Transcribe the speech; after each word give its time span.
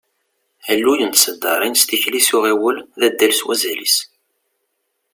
Alluy 0.71 0.99
n 1.03 1.09
tseddaṛin 1.11 1.75
s 1.81 1.83
tikli 1.89 2.21
s 2.27 2.29
uɣiwel, 2.37 2.77
d 2.99 3.01
addal 3.07 3.33
s 3.39 3.41
wazal-is. 3.45 3.97